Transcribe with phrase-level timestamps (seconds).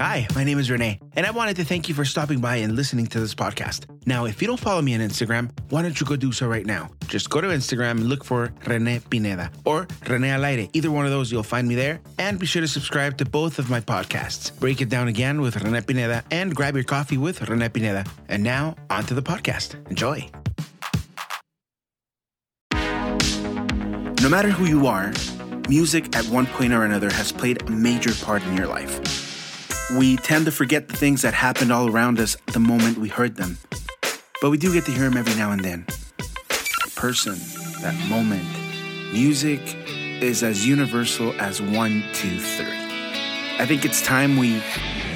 [0.00, 2.74] Hi, my name is Rene, and I wanted to thank you for stopping by and
[2.74, 3.84] listening to this podcast.
[4.06, 6.64] Now, if you don't follow me on Instagram, why don't you go do so right
[6.64, 6.88] now?
[7.06, 10.70] Just go to Instagram and look for Rene Pineda or Rene Alaire.
[10.72, 12.00] Either one of those, you'll find me there.
[12.18, 14.58] And be sure to subscribe to both of my podcasts.
[14.58, 18.06] Break it down again with Rene Pineda and grab your coffee with Rene Pineda.
[18.30, 19.74] And now, on to the podcast.
[19.90, 20.30] Enjoy.
[24.22, 25.12] No matter who you are,
[25.68, 29.29] music at one point or another has played a major part in your life.
[29.96, 33.34] We tend to forget the things that happened all around us the moment we heard
[33.34, 33.58] them,
[34.40, 35.84] but we do get to hear them every now and then.
[36.94, 37.34] Person,
[37.82, 38.46] that moment.
[39.12, 39.60] Music
[40.22, 42.66] is as universal as one, two, three.
[43.58, 44.62] I think it's time we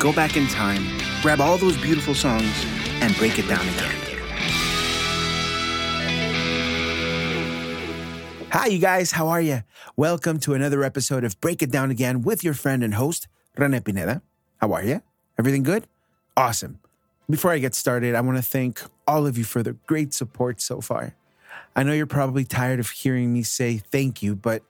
[0.01, 0.85] go back in time,
[1.23, 2.67] grab all those beautiful songs,
[3.01, 3.95] and break it down again.
[8.51, 9.13] Hi, you guys.
[9.13, 9.63] How are you?
[9.95, 13.79] Welcome to another episode of Break It Down Again with your friend and host, Rene
[13.79, 14.23] Pineda.
[14.65, 15.03] How are you?
[15.39, 15.87] Everything good?
[16.39, 16.79] Awesome.
[17.29, 20.63] Before I get started, I want to thank all of you for the great support
[20.63, 21.15] so far.
[21.77, 24.63] I know you're probably tired of hearing me say thank you, but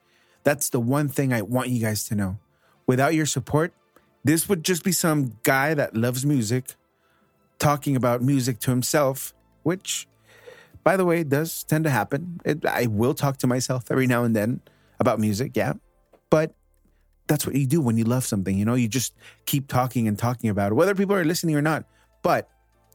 [0.42, 2.38] that's the one thing I want you guys to know.
[2.88, 3.72] Without your support,
[4.24, 6.74] this would just be some guy that loves music
[7.60, 10.08] talking about music to himself, which,
[10.82, 12.40] by the way, does tend to happen.
[12.44, 14.60] It, I will talk to myself every now and then
[14.98, 15.74] about music, yeah.
[16.30, 16.52] But
[17.26, 18.56] that's what you do when you love something.
[18.56, 19.14] You know, you just
[19.46, 21.84] keep talking and talking about it, whether people are listening or not.
[22.22, 22.48] But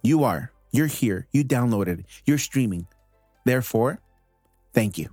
[0.03, 2.87] you are, you're here, you downloaded, you're streaming.
[3.45, 3.99] Therefore,
[4.73, 5.09] thank you.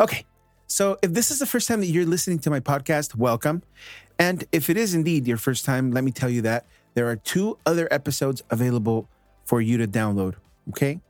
[0.00, 0.24] Okay.
[0.68, 3.62] So if this is the first time that you're listening to my podcast, welcome.
[4.18, 7.16] And if it is indeed your first time, let me tell you that there are
[7.16, 9.08] two other episodes available
[9.44, 10.34] for you to download.
[10.70, 11.00] Okay.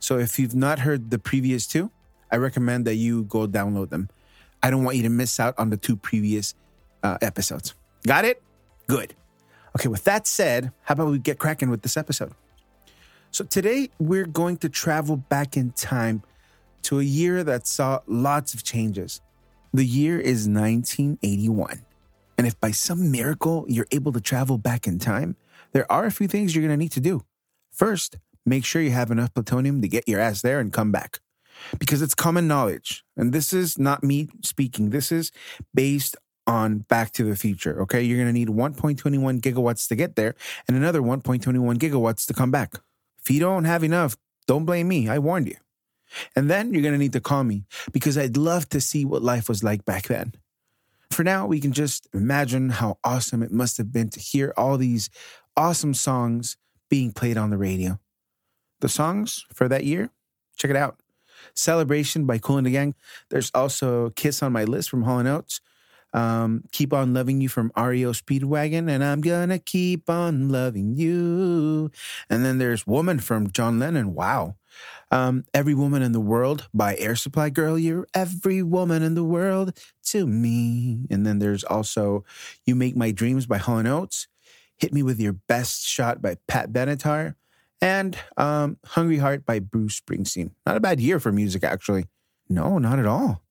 [0.00, 1.90] So if you've not heard the previous two,
[2.32, 4.08] I recommend that you go download them.
[4.62, 6.54] I don't want you to miss out on the two previous
[7.02, 7.74] uh, episodes.
[8.06, 8.42] Got it?
[8.86, 9.14] Good.
[9.76, 12.32] Okay, with that said, how about we get cracking with this episode?
[13.30, 16.22] So, today we're going to travel back in time
[16.82, 19.20] to a year that saw lots of changes.
[19.72, 21.84] The year is 1981.
[22.36, 25.36] And if by some miracle you're able to travel back in time,
[25.72, 27.22] there are a few things you're going to need to do.
[27.70, 31.20] First, make sure you have enough plutonium to get your ass there and come back
[31.78, 33.04] because it's common knowledge.
[33.16, 35.32] And this is not me speaking, this is
[35.74, 36.16] based
[36.46, 37.80] on Back to the Future.
[37.82, 38.02] Okay.
[38.02, 40.34] You're going to need 1.21 gigawatts to get there
[40.66, 42.74] and another 1.21 gigawatts to come back.
[43.18, 44.16] If you don't have enough,
[44.46, 45.08] don't blame me.
[45.08, 45.56] I warned you.
[46.34, 49.22] And then you're going to need to call me because I'd love to see what
[49.22, 50.32] life was like back then.
[51.10, 54.76] For now, we can just imagine how awesome it must have been to hear all
[54.76, 55.10] these
[55.56, 56.56] awesome songs
[56.88, 57.98] being played on the radio.
[58.80, 60.10] The songs for that year,
[60.56, 60.98] check it out.
[61.54, 62.94] Celebration by Kool and the Gang.
[63.30, 65.60] There's also Kiss on my list from Hall & Oates.
[66.12, 71.90] Um, keep on loving you from REO Speedwagon, and I'm gonna keep on loving you.
[72.28, 74.14] And then there's Woman from John Lennon.
[74.14, 74.56] Wow.
[75.10, 77.78] Um, every Woman in the World by Air Supply Girl.
[77.78, 81.06] You're every woman in the world to me.
[81.10, 82.24] And then there's also
[82.64, 84.28] You Make My Dreams by Hall & Oates.
[84.78, 87.34] Hit Me With Your Best Shot by Pat Benatar
[87.80, 90.52] and um, Hungry Heart by Bruce Springsteen.
[90.66, 92.06] Not a bad year for music, actually.
[92.48, 93.42] No, not at all.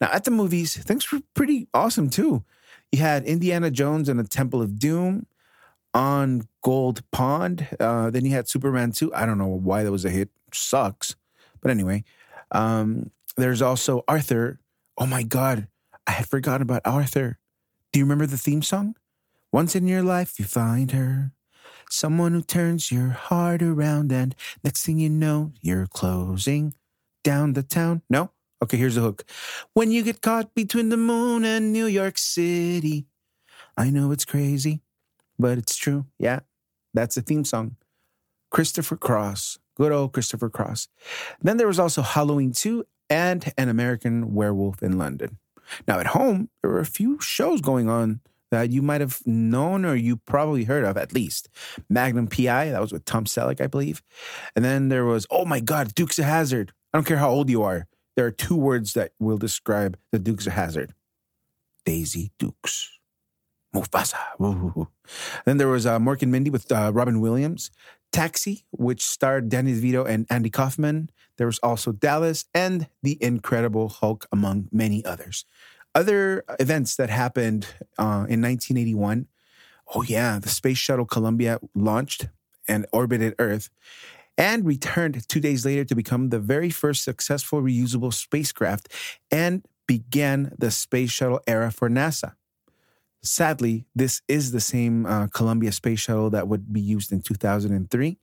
[0.00, 2.44] Now, at the movies, things were pretty awesome too.
[2.92, 5.26] You had Indiana Jones and the Temple of Doom
[5.94, 7.68] on Golden Pond.
[7.78, 9.14] Uh, then you had Superman 2.
[9.14, 10.30] I don't know why that was a hit.
[10.52, 11.14] Sucks.
[11.60, 12.04] But anyway,
[12.50, 14.58] um, there's also Arthur.
[14.98, 15.68] Oh my God,
[16.06, 17.38] I had forgotten about Arthur.
[17.92, 18.96] Do you remember the theme song?
[19.52, 21.32] Once in your life, you find her.
[21.90, 26.74] Someone who turns your heart around, and next thing you know, you're closing
[27.24, 28.02] down the town.
[28.08, 28.30] No?
[28.62, 29.24] Okay, here's the hook.
[29.74, 33.06] When you get caught between the moon and New York City.
[33.76, 34.82] I know it's crazy,
[35.38, 36.06] but it's true.
[36.18, 36.40] Yeah,
[36.92, 37.76] that's the theme song.
[38.50, 39.58] Christopher Cross.
[39.76, 40.88] Good old Christopher Cross.
[41.40, 45.38] Then there was also Halloween 2 and An American Werewolf in London.
[45.88, 49.84] Now, at home, there were a few shows going on that you might have known
[49.84, 51.48] or you probably heard of at least.
[51.88, 54.02] Magnum PI, that was with Tom Selleck, I believe.
[54.54, 56.72] And then there was, oh my God, Dukes of Hazzard.
[56.92, 57.86] I don't care how old you are.
[58.16, 60.94] There are two words that will describe the Dukes of Hazzard.
[61.84, 62.98] Daisy Dukes.
[63.74, 64.18] Mufasa.
[64.40, 64.88] Ooh.
[65.44, 67.70] Then there was uh, Mork and Mindy with uh, Robin Williams.
[68.12, 71.10] Taxi, which starred Danny DeVito and Andy Kaufman.
[71.36, 75.44] There was also Dallas and The Incredible Hulk, among many others.
[75.94, 77.66] Other events that happened
[77.98, 79.26] uh, in 1981
[79.94, 82.28] oh, yeah, the Space Shuttle Columbia launched
[82.68, 83.70] and orbited Earth
[84.38, 88.88] and returned two days later to become the very first successful reusable spacecraft
[89.30, 92.34] and began the Space Shuttle era for NASA.
[93.22, 98.16] Sadly, this is the same uh, Columbia space shuttle that would be used in 2003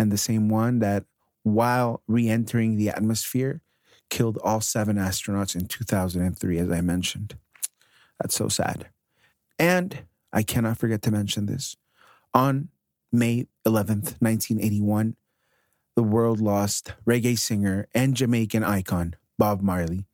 [0.00, 1.04] and the same one that,
[1.44, 3.60] while re entering the atmosphere,
[4.12, 7.34] killed all seven astronauts in 2003, as I mentioned.
[8.20, 8.88] That's so sad.
[9.58, 10.04] And
[10.34, 11.76] I cannot forget to mention this.
[12.34, 12.68] On
[13.10, 15.16] May 11th, 1981,
[15.96, 20.04] the world lost reggae singer and Jamaican icon Bob Marley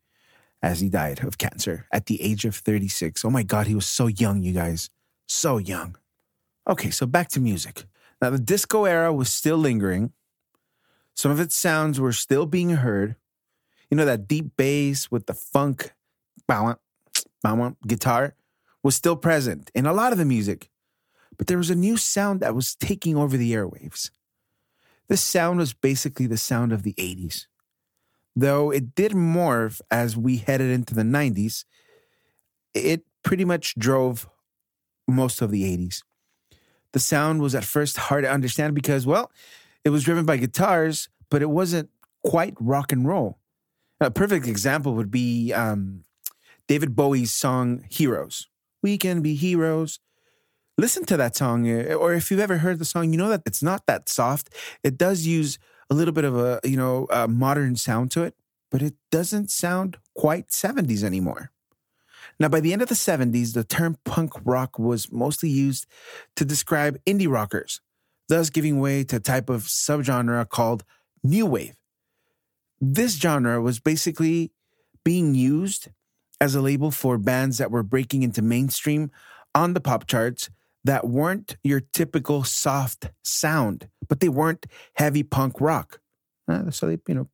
[0.63, 3.25] as he died of cancer at the age of 36.
[3.25, 4.89] Oh my God, he was so young, you guys.
[5.27, 5.97] So young.
[6.69, 7.83] Okay, so back to music.
[8.21, 10.13] Now, the disco era was still lingering.
[11.15, 13.17] Some of its sounds were still being heard.
[13.89, 15.93] You know, that deep bass with the funk
[17.87, 18.35] guitar
[18.83, 20.69] was still present in a lot of the music.
[21.37, 24.11] But there was a new sound that was taking over the airwaves.
[25.07, 27.47] This sound was basically the sound of the 80s.
[28.35, 31.65] Though it did morph as we headed into the 90s,
[32.73, 34.29] it pretty much drove
[35.07, 36.03] most of the 80s.
[36.93, 39.31] The sound was at first hard to understand because, well,
[39.83, 41.89] it was driven by guitars, but it wasn't
[42.23, 43.39] quite rock and roll.
[44.01, 46.05] A perfect example would be um,
[46.67, 48.47] David Bowie's song Heroes.
[48.81, 49.99] We can be heroes.
[50.77, 53.41] Listen to that song, eh, or if you've ever heard the song, you know that
[53.45, 54.53] it's not that soft.
[54.83, 55.59] It does use
[55.89, 58.35] a little bit of a you know a modern sound to it,
[58.71, 61.51] but it doesn't sound quite 70s anymore.
[62.39, 65.85] Now, by the end of the 70s, the term punk rock was mostly used
[66.37, 67.81] to describe indie rockers,
[68.29, 70.85] thus giving way to a type of subgenre called
[71.21, 71.78] new wave.
[72.81, 74.51] This genre was basically
[75.03, 75.89] being used
[76.41, 79.11] as a label for bands that were breaking into mainstream
[79.53, 80.49] on the pop charts
[80.83, 85.99] that weren't your typical soft sound, but they weren't heavy punk rock.
[86.47, 87.27] Uh, so they, you know,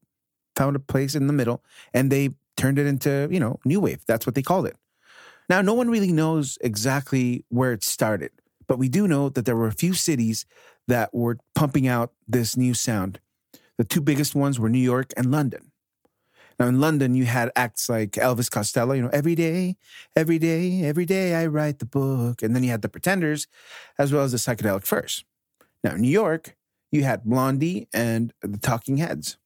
[0.55, 1.63] found a place in the middle
[1.93, 4.01] and they turned it into, you know, new wave.
[4.07, 4.75] That's what they called it.
[5.47, 8.31] Now, no one really knows exactly where it started,
[8.67, 10.45] but we do know that there were a few cities
[10.87, 13.19] that were pumping out this new sound.
[13.77, 15.71] The two biggest ones were New York and London.
[16.59, 19.75] Now, in London, you had acts like Elvis Costello, you know, every day,
[20.15, 22.41] every day, every day I write the book.
[22.41, 23.47] And then you had the Pretenders,
[23.99, 25.25] as well as the Psychedelic Furs.
[25.83, 26.55] Now, in New York,
[26.91, 29.37] you had Blondie and the Talking Heads.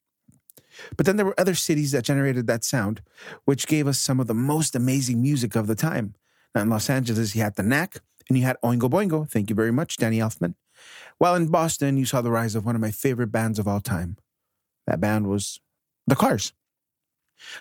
[0.95, 3.01] But then there were other cities that generated that sound,
[3.45, 6.13] which gave us some of the most amazing music of the time.
[6.53, 9.29] Now, in Los Angeles, you had The Knack and you had Oingo Boingo.
[9.29, 10.53] Thank you very much, Danny Elfman.
[11.17, 13.81] While in Boston, you saw the rise of one of my favorite bands of all
[13.81, 14.17] time.
[14.87, 15.59] That band was
[16.07, 16.53] The Cars.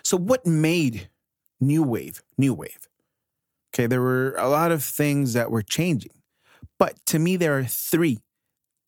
[0.03, 1.09] So, what made
[1.59, 2.87] New Wave New Wave?
[3.73, 6.11] Okay, there were a lot of things that were changing,
[6.77, 8.19] but to me, there are three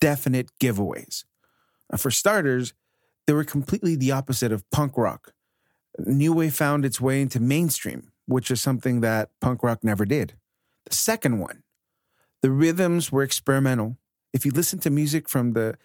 [0.00, 1.24] definite giveaways.
[1.92, 2.74] Uh, for starters,
[3.26, 5.32] they were completely the opposite of punk rock.
[5.98, 10.34] New Wave found its way into mainstream, which is something that punk rock never did.
[10.86, 11.62] The second one,
[12.40, 13.98] the rhythms were experimental.
[14.32, 15.76] If you listen to music from the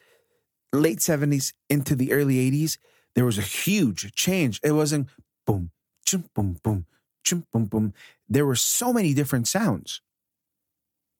[0.73, 2.77] late 70s into the early 80s,
[3.15, 4.59] there was a huge change.
[4.63, 5.09] It wasn't
[5.45, 5.71] boom,
[6.05, 6.85] chum, boom, boom,
[7.23, 7.93] chum, boom, boom.
[8.29, 10.01] There were so many different sounds.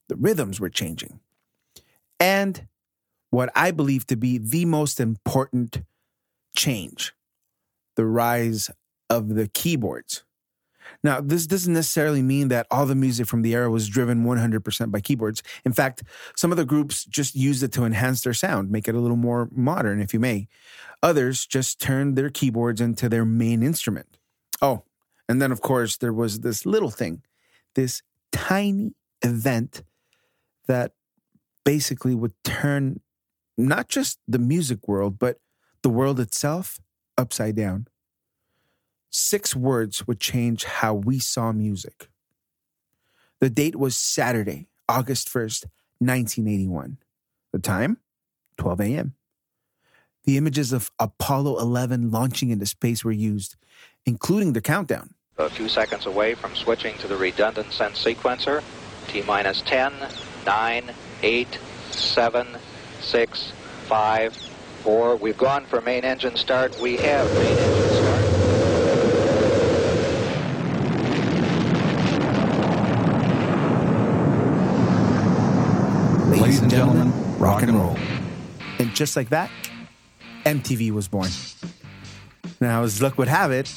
[0.10, 1.20] The rhythms were changing.
[2.20, 2.68] And
[3.30, 5.84] what I believe to be the most important
[6.56, 7.14] change
[7.96, 8.70] the rise
[9.10, 10.24] of the keyboards.
[11.04, 14.92] Now, this doesn't necessarily mean that all the music from the era was driven 100%
[14.92, 15.44] by keyboards.
[15.66, 16.04] In fact,
[16.36, 19.18] some of the groups just used it to enhance their sound, make it a little
[19.18, 20.48] more modern, if you may.
[21.04, 24.18] Others just turned their keyboards into their main instrument.
[24.62, 24.84] Oh,
[25.30, 27.22] and then, of course, there was this little thing,
[27.76, 28.02] this
[28.32, 29.84] tiny event
[30.68, 30.94] that
[31.64, 33.02] basically would turn
[33.58, 35.40] not just the music world, but
[35.82, 36.80] the world itself
[37.18, 37.88] upside down.
[39.10, 42.10] Six words would change how we saw music.
[43.40, 45.66] The date was Saturday, August 1st,
[46.00, 46.98] 1981.
[47.54, 47.98] The time?
[48.58, 49.14] 12 a.m.
[50.26, 53.56] The images of Apollo 11 launching into space were used,
[54.06, 55.14] including the countdown.
[55.38, 58.64] A few seconds away from switching to the redundant sense sequencer.
[59.08, 59.94] T minus 10,
[60.46, 61.60] 9, 8,
[61.92, 62.48] 7,
[63.00, 63.52] 6,
[63.86, 64.48] 5,
[64.88, 65.18] four.
[65.18, 66.80] We've gone for main engine start.
[66.80, 68.24] We have main engine start.
[76.40, 77.98] Ladies and gentlemen, rock and roll.
[78.78, 79.50] And just like that,
[80.46, 81.30] MTV was born.
[82.62, 83.74] Now, as luck would have it,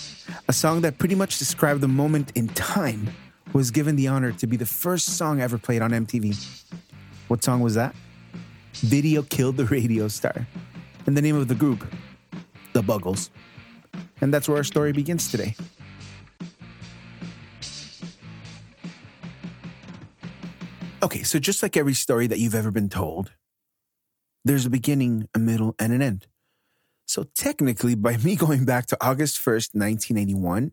[0.48, 3.08] a song that pretty much described the moment in time
[3.54, 6.36] was given the honor to be the first song ever played on MTV.
[7.28, 7.94] What song was that?
[8.74, 10.46] Video Killed the Radio Star
[11.06, 11.86] and the name of the group,
[12.74, 13.30] The Buggles.
[14.20, 15.56] And that's where our story begins today.
[21.02, 23.32] Okay, so just like every story that you've ever been told,
[24.44, 26.26] there's a beginning, a middle, and an end.
[27.06, 30.72] So technically, by me going back to August 1st, 1981,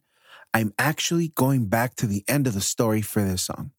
[0.53, 3.71] I'm actually going back to the end of the story for this song.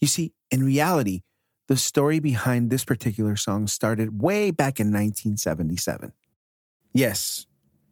[0.00, 1.22] You see, in reality,
[1.68, 6.12] the story behind this particular song started way back in 1977.
[6.92, 7.46] Yes,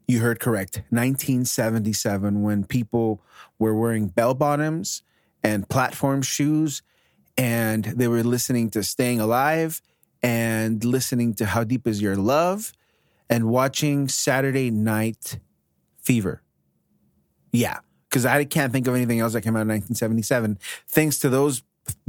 [0.09, 0.79] you heard correct.
[0.91, 3.23] 1977, when people
[3.59, 5.03] were wearing bell bottoms
[5.45, 6.83] and platform shoes,
[7.37, 9.83] and they were listening to Staying Alive
[10.23, 12.73] and listening to How Deep Is Your Love
[13.29, 15.39] and watching Saturday Night
[15.99, 16.43] Fever.
[17.53, 17.79] Yeah,
[18.09, 21.63] because I can't think of anything else that came out in 1977, thanks to those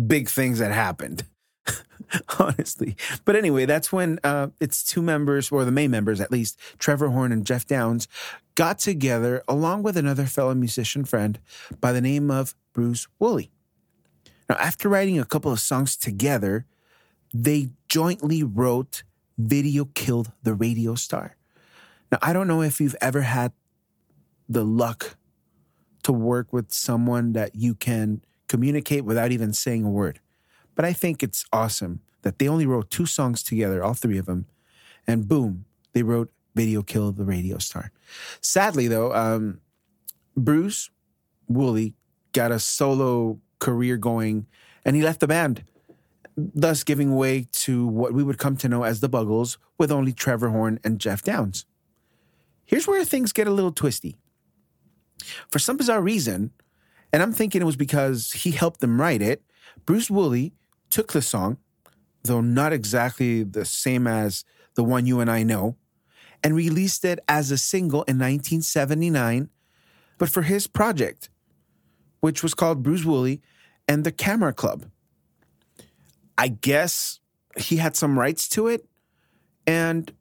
[0.06, 1.24] big things that happened.
[2.40, 2.96] honestly.
[3.26, 7.10] But anyway, that's when uh, its two members, or the main members at least, Trevor
[7.10, 8.08] Horn and Geoff Downes,
[8.56, 11.40] got together along with another fellow musician friend
[11.80, 13.52] by the name of Bruce Woolley.
[14.50, 16.66] Now, after writing a couple of songs together,
[17.34, 19.04] they jointly wrote
[19.38, 21.36] Video Killed the Radio Star.
[22.12, 23.52] Now, I don't know if you've ever had
[24.48, 25.18] the luck
[26.04, 30.20] to work with someone that you can communicate without even saying a word.
[30.74, 34.26] But I think it's awesome that they only wrote two songs together, all three of
[34.26, 34.46] them,
[35.06, 37.92] and boom, they wrote Video Killed the Radio Star.
[38.42, 39.60] Sadly, though, um,
[40.36, 40.90] Bruce
[41.48, 41.94] Woolley
[42.32, 44.48] got a solo career going
[44.86, 45.64] and he left the band,
[46.36, 50.14] thus giving way to what we would come to know as the Buggles with only
[50.14, 51.66] Trevor Horn and Geoff Downes.
[52.66, 54.18] Here's where things get a little twisty.
[55.50, 56.52] For some bizarre reason,
[57.12, 59.42] and I'm thinking it was because he helped them write it,
[59.86, 60.54] Bruce Woolley
[60.90, 61.58] took the song,
[62.24, 64.44] though not exactly the same as
[64.76, 65.78] the one you and I know,
[66.44, 69.50] and released it as a single in 1979,
[70.18, 71.30] but for his project,
[72.28, 73.42] which was called Bruce Woolley
[73.88, 74.86] and the Camera Club.
[76.38, 77.20] I guess
[77.58, 78.86] he had some rights to it,
[79.66, 80.12] and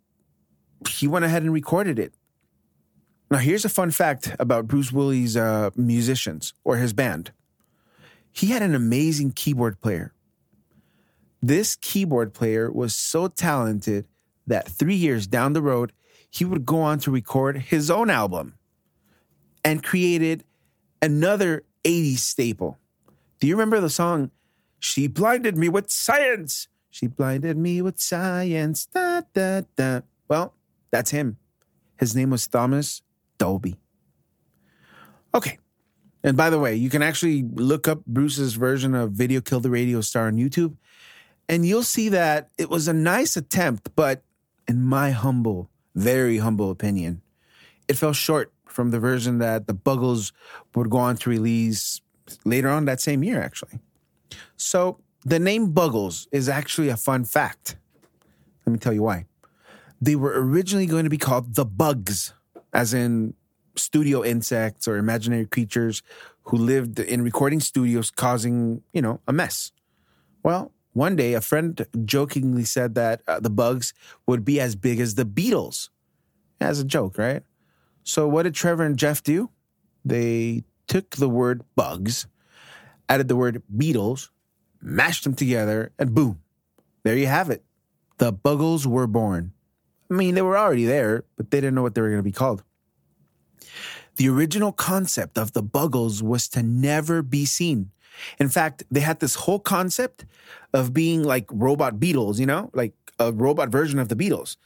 [0.88, 2.14] he went ahead and recorded it.
[3.30, 7.32] Now, here's a fun fact about Bruce Woolley's uh, musicians or his band.
[8.30, 10.14] He had an amazing keyboard player
[11.42, 14.06] this keyboard player was so talented
[14.46, 15.92] that three years down the road,
[16.30, 18.54] he would go on to record his own album
[19.64, 20.44] and created
[21.02, 22.78] another 80s staple.
[23.40, 24.30] Do you remember the song,
[24.78, 26.68] She Blinded Me with Science?
[26.90, 28.86] She blinded me with science.
[28.86, 30.00] Da, da, da.
[30.28, 30.54] Well,
[30.90, 31.36] that's him.
[31.98, 33.02] His name was Thomas
[33.36, 33.76] Dolby.
[35.34, 35.58] Okay.
[36.24, 39.68] And by the way, you can actually look up Bruce's version of Video Kill the
[39.68, 40.76] Radio Star on YouTube
[41.48, 44.22] and you'll see that it was a nice attempt, but
[44.66, 47.22] in my humble, very humble opinion,
[47.88, 50.32] it fell short from the version that the Buggles
[50.74, 52.02] would go on to release
[52.44, 53.80] later on that same year, actually.
[54.56, 57.76] So the name Buggles is actually a fun fact.
[58.66, 59.24] Let me tell you why.
[60.00, 62.34] They were originally going to be called the Bugs,
[62.74, 63.34] as in
[63.76, 66.02] studio insects or imaginary creatures
[66.42, 69.72] who lived in recording studios causing, you know, a mess.
[70.42, 73.94] Well, one day, a friend jokingly said that uh, the bugs
[74.26, 75.88] would be as big as the Beatles.
[76.60, 77.42] As a joke, right?
[78.06, 79.50] So, what did Trevor and Jeff do?
[80.04, 82.28] They took the word bugs,
[83.08, 84.28] added the word Beatles,
[84.80, 86.40] mashed them together, and boom,
[87.02, 87.64] there you have it.
[88.18, 89.52] The Buggles were born.
[90.08, 92.22] I mean, they were already there, but they didn't know what they were going to
[92.22, 92.62] be called.
[94.18, 97.90] The original concept of the Buggles was to never be seen.
[98.38, 100.24] In fact, they had this whole concept
[100.72, 104.56] of being like robot Beatles, you know, like a robot version of the Beatles.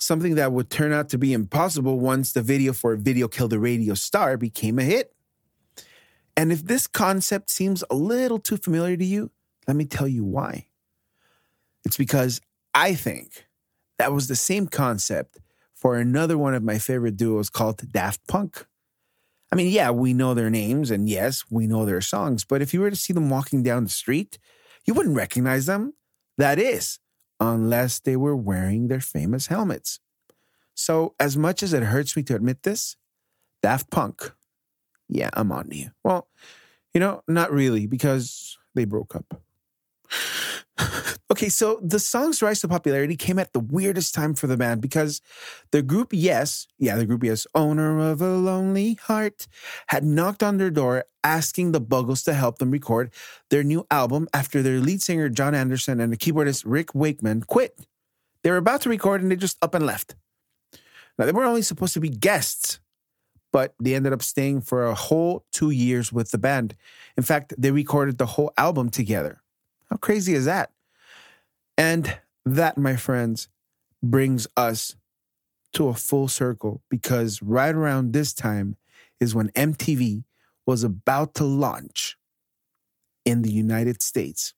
[0.00, 3.58] Something that would turn out to be impossible once the video for Video Kill the
[3.58, 5.14] Radio Star became a hit.
[6.36, 9.30] And if this concept seems a little too familiar to you,
[9.68, 10.68] let me tell you why.
[11.84, 12.40] It's because
[12.74, 13.46] I think
[13.98, 15.38] that was the same concept
[15.74, 18.66] for another one of my favorite duos called Daft Punk.
[19.52, 22.72] I mean, yeah, we know their names and yes, we know their songs, but if
[22.72, 24.38] you were to see them walking down the street,
[24.86, 25.92] you wouldn't recognize them.
[26.38, 27.00] That is,
[27.40, 29.98] unless they were wearing their famous helmets.
[30.74, 32.96] So, as much as it hurts me to admit this,
[33.62, 34.32] Daft Punk,
[35.08, 35.90] yeah, I'm on you.
[36.04, 36.28] Well,
[36.94, 39.42] you know, not really, because they broke up.
[41.30, 44.80] Okay, so the song's rise to popularity came at the weirdest time for the band
[44.80, 45.22] because
[45.70, 49.46] the group Yes, yeah, the group Yes, owner of a lonely heart,
[49.86, 53.12] had knocked on their door asking the Buggles to help them record
[53.48, 57.78] their new album after their lead singer Jon Anderson and the keyboardist Rick Wakeman quit.
[58.42, 60.16] They were about to record and they just up and left.
[61.16, 62.80] Now, they were only supposed to be guests,
[63.52, 66.74] but they ended up staying for a whole two years with the band.
[67.16, 69.39] In fact, they recorded the whole album together.
[69.90, 70.70] How crazy is that?
[71.76, 73.48] And that, my friends,
[74.02, 74.96] brings us
[75.72, 78.76] to a full circle because right around this time
[79.20, 80.24] is when MTV
[80.66, 82.16] was about to launch
[83.24, 84.54] in the United States.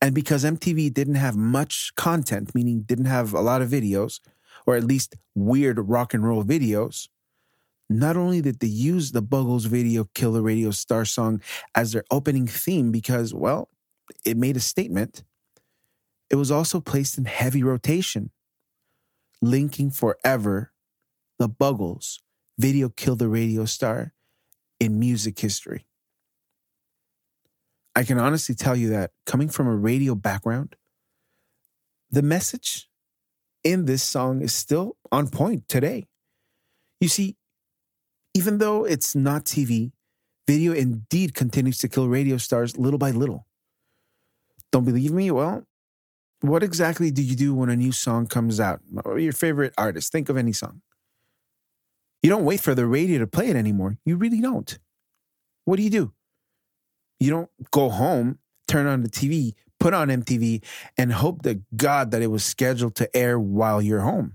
[0.00, 4.20] And because MTV didn't have much content, meaning didn't have a lot of videos,
[4.66, 7.08] or at least weird rock and roll videos,
[7.90, 11.40] not only did they use the Buggles video Killer Radio Star song
[11.74, 13.68] as their opening theme because, well,
[14.24, 15.24] it made a statement,
[16.30, 18.30] it was also placed in heavy rotation,
[19.40, 20.72] linking forever
[21.38, 22.20] the Buggles
[22.58, 24.12] video Kill the Radio Star
[24.80, 25.86] in music history.
[27.96, 30.76] I can honestly tell you that coming from a radio background,
[32.10, 32.88] the message
[33.62, 36.06] in this song is still on point today.
[37.00, 37.36] You see,
[38.34, 39.92] even though it's not TV,
[40.46, 43.46] video indeed continues to kill radio stars little by little.
[44.74, 45.30] Don't believe me?
[45.30, 45.68] Well,
[46.40, 48.80] what exactly do you do when a new song comes out?
[49.04, 50.10] Or your favorite artist?
[50.10, 50.82] Think of any song.
[52.24, 53.98] You don't wait for the radio to play it anymore.
[54.04, 54.76] You really don't.
[55.64, 56.12] What do you do?
[57.20, 60.64] You don't go home, turn on the TV, put on MTV,
[60.98, 64.34] and hope to God that it was scheduled to air while you're home.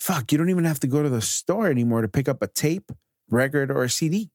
[0.00, 2.48] Fuck, you don't even have to go to the store anymore to pick up a
[2.48, 2.90] tape,
[3.30, 4.32] record, or a CD.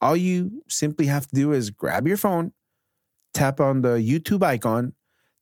[0.00, 2.52] All you simply have to do is grab your phone,
[3.38, 4.94] tap on the YouTube icon,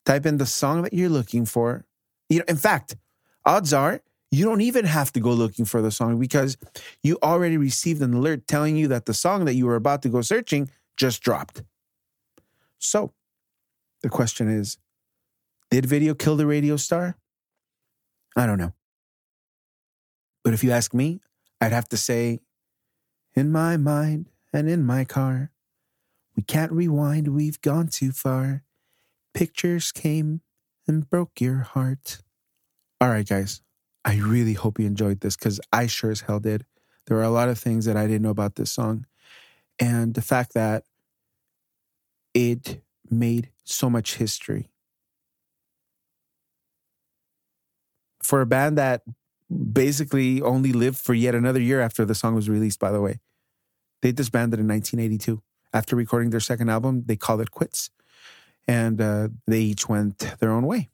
[0.05, 1.85] type in the song that you're looking for.
[2.29, 2.95] You know, in fact,
[3.43, 6.57] odds are you don't even have to go looking for the song because
[7.01, 10.09] you already received an alert telling you that the song that you were about to
[10.09, 11.63] go searching just dropped.
[12.77, 13.13] So,
[14.03, 14.77] the question is
[15.71, 17.15] Did video kill the radio star?
[18.35, 18.73] I don't know.
[20.43, 21.19] But if you ask me,
[21.59, 22.41] I'd have to say,
[23.33, 25.51] In my mind and in my car,
[26.37, 28.63] we can't rewind, we've gone too far.
[29.33, 30.41] Pictures came
[30.87, 32.21] and broke your heart.
[33.01, 33.61] All right, guys,
[34.05, 36.63] I really hope you enjoyed this because I sure as hell did.
[37.07, 39.05] There are a lot of things that I didn't know about this song.
[39.79, 40.83] And the fact that
[42.33, 44.69] it made so much history.
[48.21, 49.01] For a band that
[49.73, 53.19] basically only lived for yet another year after the song was released, by the way.
[54.01, 55.41] They disbanded in 1982.
[55.77, 57.91] After recording their second album, they called it quits.
[58.67, 60.89] And uh, they each went their own way.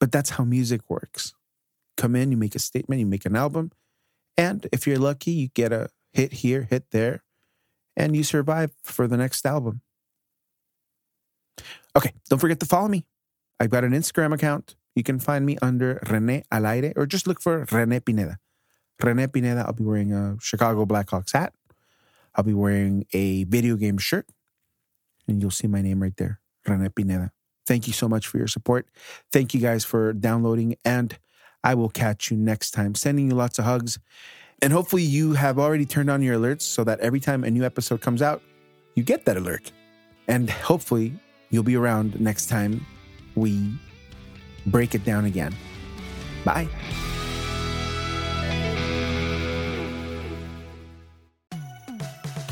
[0.00, 1.34] But that's how music works.
[1.98, 3.70] Come in, you make a statement, you make an album.
[4.38, 7.22] And if you're lucky, you get a hit here, hit there,
[7.98, 9.82] and you survive for the next album.
[11.94, 13.04] Okay, don't forget to follow me.
[13.60, 14.74] I've got an Instagram account.
[14.94, 18.38] You can find me under Rene Alaire or just look for Rene Pineda.
[19.02, 21.52] Rene Pineda, I'll be wearing a Chicago Blackhawks hat.
[22.38, 24.26] I'll be wearing a video game shirt.
[25.26, 27.32] And you'll see my name right there, Rene Pineda.
[27.66, 28.88] Thank you so much for your support.
[29.32, 30.76] Thank you guys for downloading.
[30.84, 31.18] And
[31.64, 32.94] I will catch you next time.
[32.94, 33.98] Sending you lots of hugs.
[34.62, 37.64] And hopefully, you have already turned on your alerts so that every time a new
[37.64, 38.40] episode comes out,
[38.94, 39.70] you get that alert.
[40.28, 41.18] And hopefully,
[41.50, 42.86] you'll be around next time
[43.34, 43.78] we
[44.66, 45.54] break it down again.
[46.44, 46.68] Bye.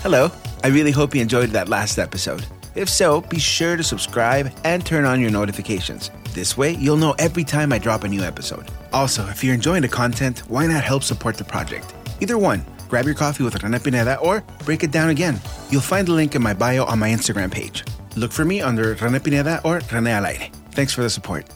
[0.06, 0.30] Hello.
[0.62, 2.46] I really hope you enjoyed that last episode.
[2.76, 6.12] If so, be sure to subscribe and turn on your notifications.
[6.32, 8.70] This way, you'll know every time I drop a new episode.
[8.92, 11.92] Also, if you're enjoying the content, why not help support the project?
[12.20, 15.40] Either one, grab your coffee with Rene Pineda or break it down again.
[15.70, 17.82] You'll find the link in my bio on my Instagram page.
[18.14, 20.52] Look for me under Rene Pineda or Rene Alaire.
[20.70, 21.48] Thanks for the support.